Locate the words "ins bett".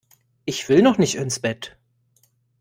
1.13-1.77